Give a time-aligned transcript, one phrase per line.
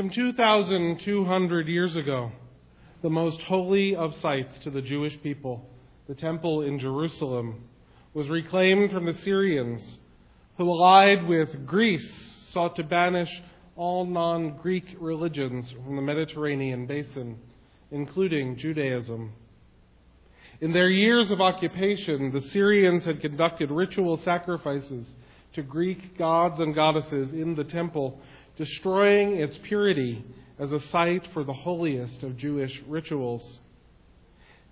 [0.00, 2.32] Some 2,200 years ago,
[3.02, 5.68] the most holy of sites to the Jewish people,
[6.08, 7.64] the temple in Jerusalem,
[8.14, 9.98] was reclaimed from the Syrians,
[10.56, 12.10] who, allied with Greece,
[12.48, 13.28] sought to banish
[13.76, 17.36] all non Greek religions from the Mediterranean basin,
[17.90, 19.34] including Judaism.
[20.62, 25.06] In their years of occupation, the Syrians had conducted ritual sacrifices
[25.52, 28.18] to Greek gods and goddesses in the temple,
[28.60, 30.22] destroying its purity
[30.58, 33.58] as a site for the holiest of Jewish rituals.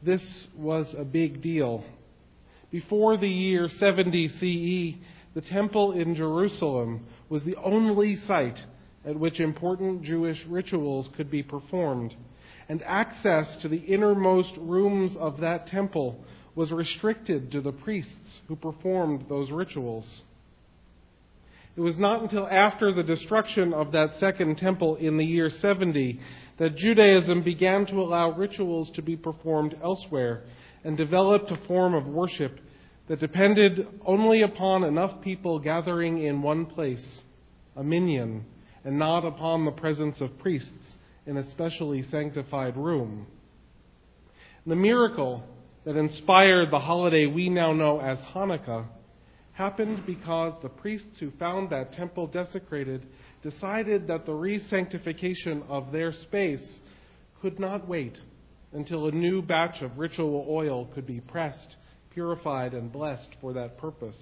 [0.00, 1.82] This was a big deal.
[2.70, 5.04] Before the year 70 CE,
[5.34, 8.62] the temple in Jerusalem was the only site
[9.04, 12.14] at which important Jewish rituals could be performed,
[12.68, 18.54] and access to the innermost rooms of that temple was restricted to the priests who
[18.54, 20.22] performed those rituals.
[21.74, 26.20] It was not until after the destruction of that second temple in the year 70
[26.58, 30.42] that Judaism began to allow rituals to be performed elsewhere
[30.84, 32.58] and developed a form of worship
[33.08, 37.04] that depended only upon enough people gathering in one place,
[37.74, 38.44] a minyan,
[38.84, 40.68] and not upon the presence of priests
[41.26, 43.26] in a specially sanctified room.
[44.66, 45.42] The miracle
[45.84, 48.84] that inspired the holiday we now know as Hanukkah
[49.52, 53.06] happened because the priests who found that temple desecrated
[53.42, 56.66] decided that the re-sanctification of their space
[57.40, 58.16] could not wait
[58.72, 61.76] until a new batch of ritual oil could be pressed,
[62.10, 64.16] purified, and blessed for that purpose.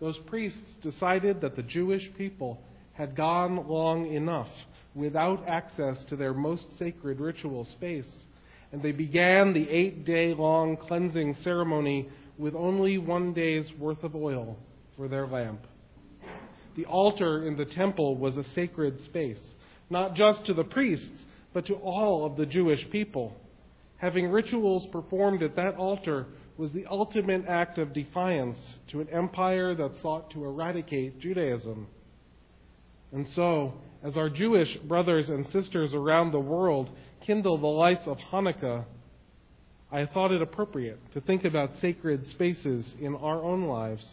[0.00, 2.60] Those priests decided that the Jewish people
[2.92, 4.48] had gone long enough
[4.94, 8.10] without access to their most sacred ritual space,
[8.72, 12.08] and they began the eight day long cleansing ceremony
[12.38, 14.56] with only one day's worth of oil
[14.96, 15.60] for their lamp.
[16.76, 19.40] The altar in the temple was a sacred space,
[19.90, 23.36] not just to the priests, but to all of the Jewish people.
[23.96, 29.74] Having rituals performed at that altar was the ultimate act of defiance to an empire
[29.74, 31.88] that sought to eradicate Judaism.
[33.12, 36.90] And so, as our Jewish brothers and sisters around the world
[37.26, 38.84] kindle the lights of Hanukkah,
[39.90, 44.06] I thought it appropriate to think about sacred spaces in our own lives.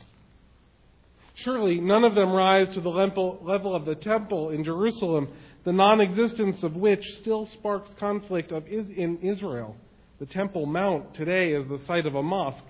[1.35, 5.27] Surely none of them rise to the level of the temple in Jerusalem,
[5.65, 9.75] the non existence of which still sparks conflict in Israel.
[10.19, 12.63] The Temple Mount today is the site of a mosque,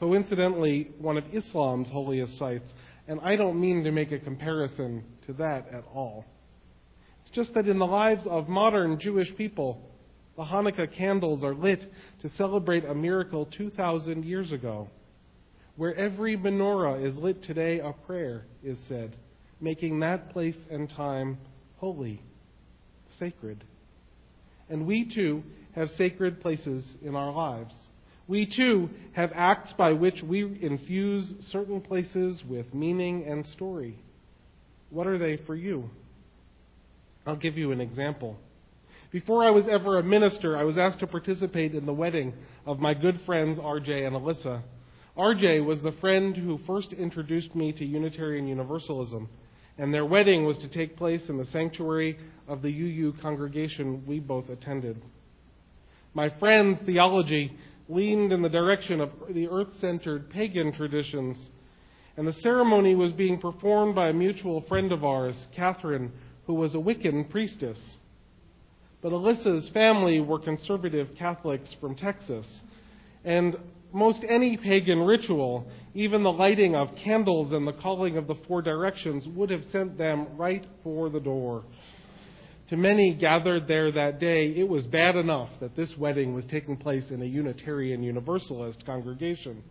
[0.00, 2.72] coincidentally, one of Islam's holiest sites,
[3.06, 6.24] and I don't mean to make a comparison to that at all.
[7.20, 9.82] It's just that in the lives of modern Jewish people,
[10.36, 11.80] the Hanukkah candles are lit
[12.22, 14.88] to celebrate a miracle 2,000 years ago.
[15.76, 19.16] Where every menorah is lit today, a prayer is said,
[19.60, 21.38] making that place and time
[21.78, 22.22] holy,
[23.18, 23.64] sacred.
[24.68, 25.42] And we too
[25.74, 27.74] have sacred places in our lives.
[28.28, 33.98] We too have acts by which we infuse certain places with meaning and story.
[34.90, 35.90] What are they for you?
[37.26, 38.36] I'll give you an example.
[39.12, 42.34] Before I was ever a minister, I was asked to participate in the wedding
[42.66, 44.62] of my good friends RJ and Alyssa.
[45.16, 49.28] RJ was the friend who first introduced me to Unitarian Universalism,
[49.78, 52.18] and their wedding was to take place in the sanctuary
[52.48, 55.00] of the UU congregation we both attended.
[56.12, 57.56] My friend's theology
[57.88, 61.36] leaned in the direction of the earth centered pagan traditions,
[62.16, 66.10] and the ceremony was being performed by a mutual friend of ours, Catherine,
[66.46, 67.78] who was a Wiccan priestess.
[69.06, 72.44] But Alyssa's family were conservative Catholics from Texas.
[73.24, 73.56] And
[73.92, 78.62] most any pagan ritual, even the lighting of candles and the calling of the four
[78.62, 81.62] directions, would have sent them right for the door.
[82.70, 86.76] To many gathered there that day, it was bad enough that this wedding was taking
[86.76, 89.62] place in a Unitarian Universalist congregation.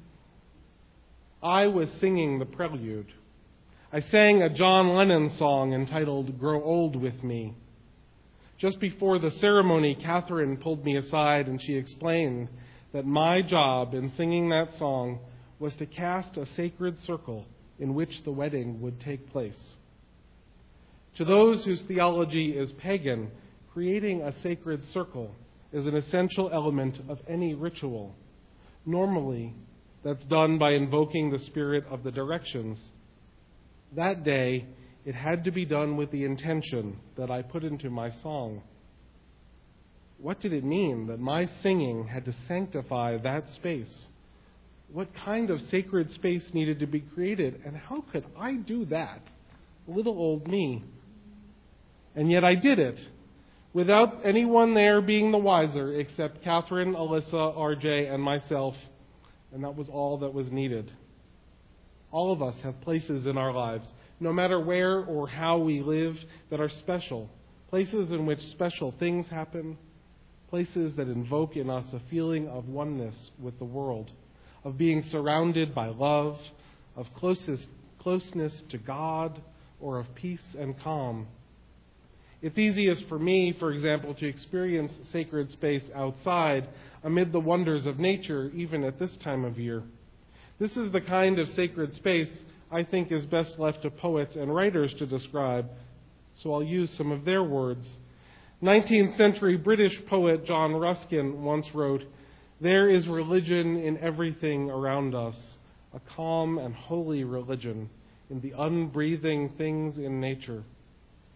[1.43, 3.11] I was singing the prelude.
[3.91, 7.53] I sang a John Lennon song entitled Grow Old With Me.
[8.57, 12.47] Just before the ceremony, Catherine pulled me aside and she explained
[12.93, 15.19] that my job in singing that song
[15.59, 17.45] was to cast a sacred circle
[17.79, 19.75] in which the wedding would take place.
[21.17, 23.31] To those whose theology is pagan,
[23.73, 25.35] creating a sacred circle
[25.73, 28.15] is an essential element of any ritual.
[28.85, 29.53] Normally,
[30.03, 32.77] that's done by invoking the spirit of the directions.
[33.95, 34.65] That day,
[35.05, 38.63] it had to be done with the intention that I put into my song.
[40.17, 43.91] What did it mean that my singing had to sanctify that space?
[44.91, 49.21] What kind of sacred space needed to be created, and how could I do that?
[49.87, 50.83] Little old me.
[52.15, 52.97] And yet I did it
[53.73, 58.73] without anyone there being the wiser except Catherine, Alyssa, RJ, and myself.
[59.53, 60.91] And that was all that was needed.
[62.11, 63.85] All of us have places in our lives,
[64.19, 66.15] no matter where or how we live,
[66.49, 67.29] that are special.
[67.69, 69.77] Places in which special things happen.
[70.49, 74.11] Places that invoke in us a feeling of oneness with the world,
[74.63, 76.37] of being surrounded by love,
[76.95, 77.67] of closest,
[77.99, 79.41] closeness to God,
[79.79, 81.27] or of peace and calm.
[82.41, 86.69] It's easiest for me, for example, to experience sacred space outside
[87.03, 89.83] amid the wonders of nature, even at this time of year.
[90.59, 92.29] This is the kind of sacred space
[92.71, 95.69] I think is best left to poets and writers to describe,
[96.35, 97.87] so I'll use some of their words.
[98.63, 102.03] 19th century British poet John Ruskin once wrote,
[102.59, 105.35] There is religion in everything around us,
[105.93, 107.89] a calm and holy religion
[108.29, 110.63] in the unbreathing things in nature.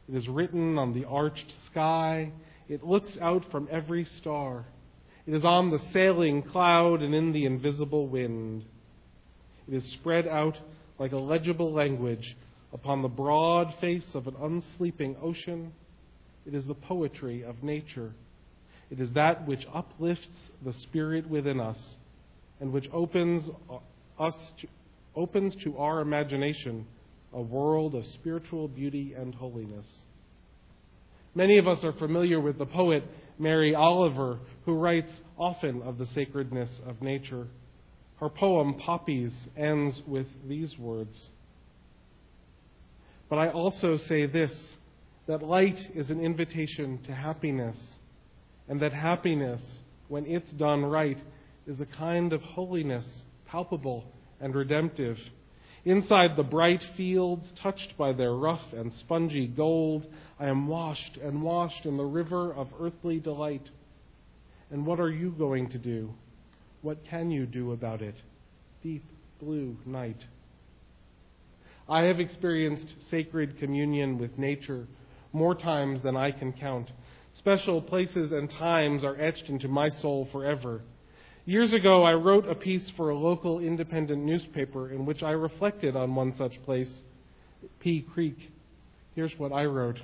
[0.07, 2.31] It is written on the arched sky.
[2.67, 4.65] It looks out from every star.
[5.27, 8.65] It is on the sailing cloud and in the invisible wind.
[9.67, 10.57] It is spread out
[10.99, 12.35] like a legible language
[12.73, 15.71] upon the broad face of an unsleeping ocean.
[16.45, 18.13] It is the poetry of nature.
[18.91, 20.27] It is that which uplifts
[20.63, 21.77] the spirit within us
[22.59, 24.67] and which opens uh, us to,
[25.15, 26.85] opens to our imagination
[27.33, 29.85] a world of spiritual beauty and holiness.
[31.35, 33.03] Many of us are familiar with the poet
[33.37, 37.47] Mary Oliver, who writes often of the sacredness of nature.
[38.19, 41.29] Her poem, Poppies, ends with these words
[43.29, 44.51] But I also say this
[45.27, 47.77] that light is an invitation to happiness,
[48.67, 49.61] and that happiness,
[50.07, 51.19] when it's done right,
[51.67, 53.05] is a kind of holiness,
[53.45, 54.05] palpable
[54.41, 55.17] and redemptive.
[55.85, 60.07] Inside the bright fields, touched by their rough and spongy gold,
[60.39, 63.69] I am washed and washed in the river of earthly delight.
[64.71, 66.13] And what are you going to do?
[66.81, 68.15] What can you do about it?
[68.81, 69.03] Deep
[69.41, 70.25] blue night.
[71.89, 74.87] I have experienced sacred communion with nature
[75.33, 76.89] more times than I can count.
[77.33, 80.81] Special places and times are etched into my soul forever.
[81.45, 85.95] Years ago, I wrote a piece for a local independent newspaper in which I reflected
[85.95, 86.89] on one such place,
[87.79, 88.37] Pea Creek.
[89.15, 89.99] Here's what I wrote.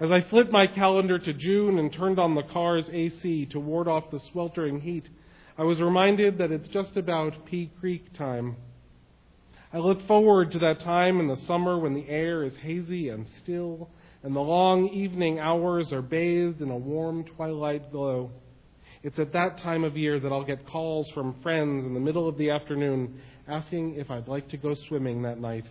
[0.00, 3.88] As I flipped my calendar to June and turned on the car's AC to ward
[3.88, 5.08] off the sweltering heat,
[5.56, 8.56] I was reminded that it's just about Pea Creek time.
[9.72, 13.28] I look forward to that time in the summer when the air is hazy and
[13.40, 13.88] still,
[14.24, 18.32] and the long evening hours are bathed in a warm twilight glow.
[19.04, 22.28] It's at that time of year that I'll get calls from friends in the middle
[22.28, 25.66] of the afternoon asking if I'd like to go swimming that night.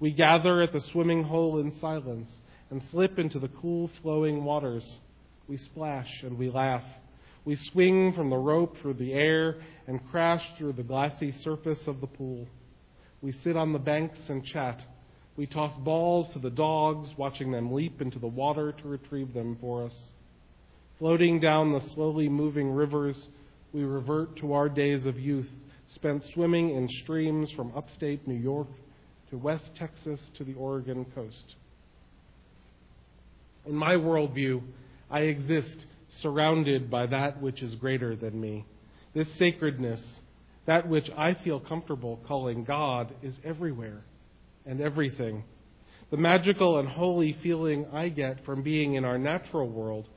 [0.00, 2.28] We gather at the swimming hole in silence
[2.70, 4.84] and slip into the cool flowing waters.
[5.46, 6.82] We splash and we laugh.
[7.44, 9.56] We swing from the rope through the air
[9.86, 12.46] and crash through the glassy surface of the pool.
[13.20, 14.80] We sit on the banks and chat.
[15.36, 19.56] We toss balls to the dogs, watching them leap into the water to retrieve them
[19.60, 19.94] for us.
[20.98, 23.28] Floating down the slowly moving rivers,
[23.72, 25.48] we revert to our days of youth,
[25.94, 28.68] spent swimming in streams from upstate New York
[29.30, 31.56] to West Texas to the Oregon coast.
[33.66, 34.62] In my worldview,
[35.10, 35.86] I exist
[36.20, 38.64] surrounded by that which is greater than me.
[39.14, 40.00] This sacredness,
[40.66, 44.04] that which I feel comfortable calling God, is everywhere
[44.64, 45.44] and everything.
[46.10, 50.08] The magical and holy feeling I get from being in our natural world,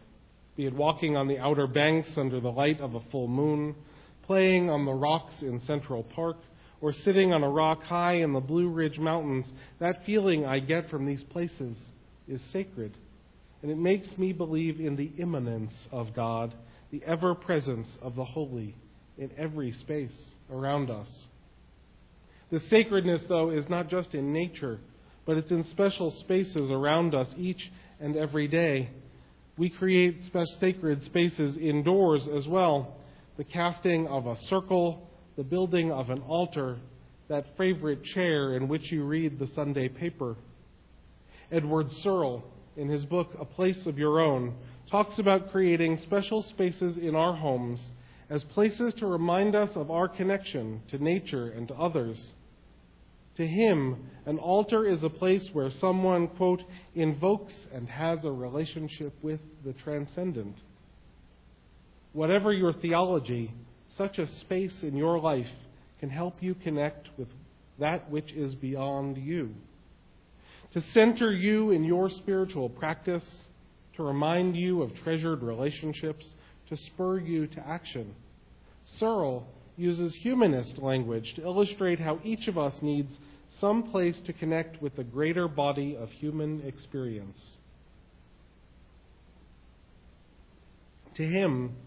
[0.55, 3.75] be it walking on the outer banks under the light of a full moon,
[4.23, 6.37] playing on the rocks in Central Park,
[6.81, 9.45] or sitting on a rock high in the Blue Ridge Mountains,
[9.79, 11.77] that feeling I get from these places
[12.27, 12.95] is sacred
[13.61, 16.53] and it makes me believe in the immanence of God,
[16.91, 18.75] the ever presence of the holy
[19.17, 20.11] in every space
[20.51, 21.07] around us.
[22.51, 24.79] The sacredness, though, is not just in nature,
[25.25, 28.89] but it's in special spaces around us each and every day.
[29.57, 30.21] We create
[30.59, 32.97] sacred spaces indoors as well.
[33.37, 36.77] The casting of a circle, the building of an altar,
[37.29, 40.35] that favorite chair in which you read the Sunday paper.
[41.51, 42.43] Edward Searl
[42.77, 44.55] in his book, A Place of Your Own,
[44.89, 47.79] talks about creating special spaces in our homes
[48.29, 52.33] as places to remind us of our connection to nature and to others.
[53.37, 56.63] To him, an altar is a place where someone, quote,
[56.95, 60.55] invokes and has a relationship with the transcendent.
[62.13, 63.53] Whatever your theology,
[63.97, 65.51] such a space in your life
[65.99, 67.27] can help you connect with
[67.79, 69.53] that which is beyond you.
[70.75, 73.23] To center you in your spiritual practice,
[73.95, 76.25] to remind you of treasured relationships,
[76.67, 78.13] to spur you to action.
[78.99, 83.13] Searl uses humanist language to illustrate how each of us needs
[83.61, 87.39] some place to connect with the greater body of human experience.
[91.15, 91.77] To him,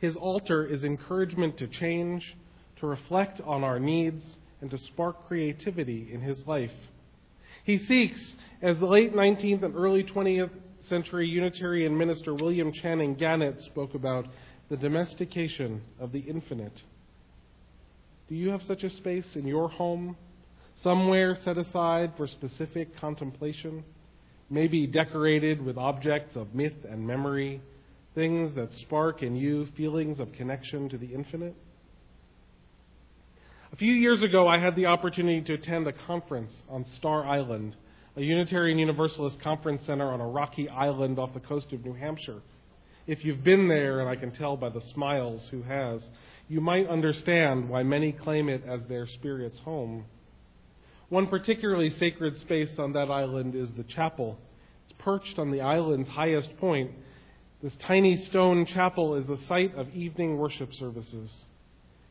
[0.00, 2.36] his altar is encouragement to change,
[2.80, 4.22] to reflect on our needs,
[4.60, 6.72] and to spark creativity in his life.
[7.68, 8.18] He seeks,
[8.62, 10.48] as the late 19th and early 20th
[10.88, 14.24] century Unitarian minister William Channing Gannett spoke about,
[14.70, 16.72] the domestication of the infinite.
[18.26, 20.16] Do you have such a space in your home,
[20.82, 23.84] somewhere set aside for specific contemplation,
[24.48, 27.60] maybe decorated with objects of myth and memory,
[28.14, 31.54] things that spark in you feelings of connection to the infinite?
[33.70, 37.76] A few years ago, I had the opportunity to attend a conference on Star Island,
[38.16, 42.40] a Unitarian Universalist conference center on a rocky island off the coast of New Hampshire.
[43.06, 46.02] If you've been there, and I can tell by the smiles who has,
[46.48, 50.06] you might understand why many claim it as their spirit's home.
[51.10, 54.38] One particularly sacred space on that island is the chapel.
[54.84, 56.92] It's perched on the island's highest point.
[57.62, 61.30] This tiny stone chapel is the site of evening worship services.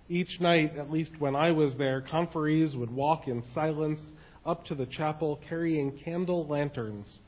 [0.09, 3.99] Each night, at least when I was there, conferees would walk in silence
[4.45, 7.19] up to the chapel carrying candle lanterns,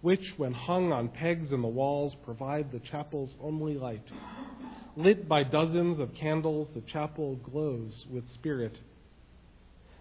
[0.00, 4.10] which, when hung on pegs in the walls, provide the chapel's only light.
[4.96, 8.78] Lit by dozens of candles, the chapel glows with spirit.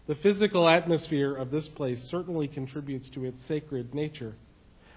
[0.07, 4.35] The physical atmosphere of this place certainly contributes to its sacred nature,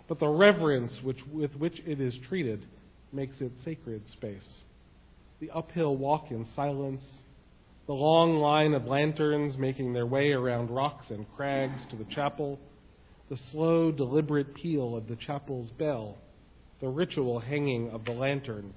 [0.06, 2.64] but the reverence which, with which it is treated
[3.12, 4.62] makes it sacred space.
[5.40, 7.04] The uphill walk in silence,
[7.86, 12.58] the long line of lanterns making their way around rocks and crags to the chapel,
[13.28, 16.16] the slow, deliberate peal of the chapel's bell,
[16.80, 18.74] the ritual hanging of the lantern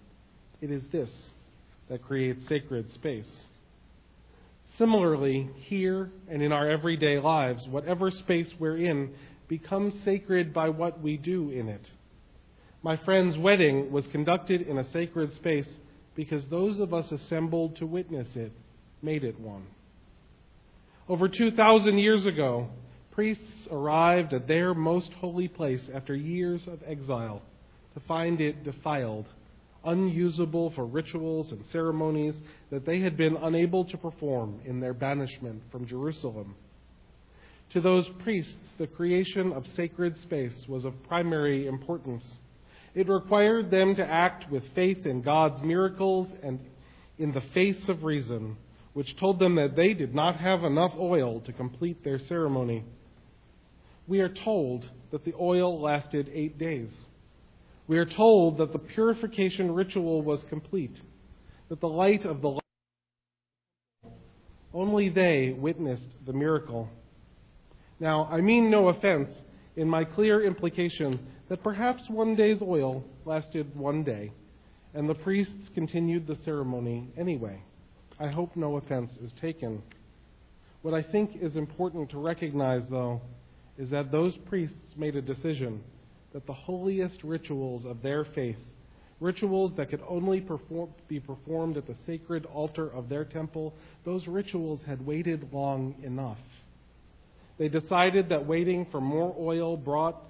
[0.61, 1.09] it is this
[1.89, 3.29] that creates sacred space.
[4.77, 9.11] Similarly, here and in our everyday lives, whatever space we're in
[9.47, 11.81] becomes sacred by what we do in it.
[12.83, 15.67] My friend's wedding was conducted in a sacred space
[16.15, 18.51] because those of us assembled to witness it
[19.01, 19.65] made it one.
[21.09, 22.67] Over 2,000 years ago,
[23.11, 27.41] priests arrived at their most holy place after years of exile
[27.93, 29.25] to find it defiled
[29.85, 32.35] unusable for rituals and ceremonies
[32.71, 36.55] that they had been unable to perform in their banishment from Jerusalem.
[37.71, 42.23] To those priests, the creation of sacred space was of primary importance.
[42.95, 46.59] It required them to act with faith in God's miracles and
[47.17, 48.57] in the face of reason,
[48.97, 52.83] which told them that they did not have enough oil to complete their ceremony.
[54.07, 56.89] We are told that the oil lasted eight days.
[57.85, 60.99] We are told that the purification ritual was complete,
[61.69, 64.11] that the light of the light,
[64.73, 66.89] only they witnessed the miracle.
[67.99, 69.29] Now, I mean no offense
[69.75, 74.31] in my clear implication that perhaps one day's oil lasted one day,
[74.95, 77.61] and the priests continued the ceremony anyway.
[78.19, 79.81] I hope no offense is taken.
[80.81, 83.21] What I think is important to recognize, though,
[83.77, 85.83] is that those priests made a decision
[86.33, 88.57] that the holiest rituals of their faith,
[89.19, 94.27] rituals that could only perform, be performed at the sacred altar of their temple, those
[94.27, 96.37] rituals had waited long enough.
[97.57, 100.21] They decided that waiting for more oil brought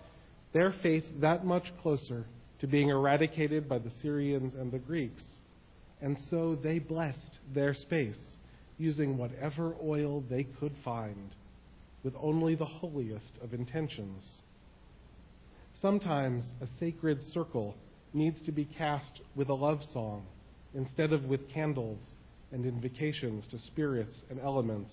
[0.54, 2.26] their faith that much closer
[2.60, 5.24] to being eradicated by the Syrians and the Greeks.
[6.02, 8.18] And so they blessed their space
[8.78, 11.36] using whatever oil they could find
[12.04, 14.24] with only the holiest of intentions.
[15.82, 17.76] Sometimes a sacred circle
[18.14, 20.26] needs to be cast with a love song
[20.74, 22.00] instead of with candles
[22.52, 24.92] and invocations to spirits and elements.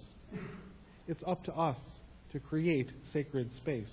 [1.07, 1.79] It's up to us
[2.33, 3.93] to create sacred space.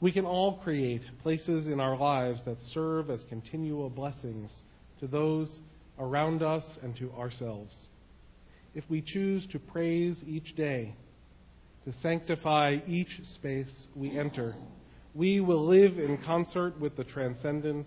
[0.00, 4.50] We can all create places in our lives that serve as continual blessings
[5.00, 5.48] to those
[5.98, 7.74] around us and to ourselves.
[8.74, 10.94] If we choose to praise each day,
[11.84, 14.54] to sanctify each space we enter,
[15.14, 17.86] we will live in concert with the transcendent,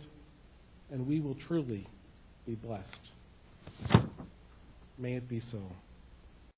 [0.92, 1.88] and we will truly
[2.46, 2.86] be blessed.
[4.98, 5.62] May it be so.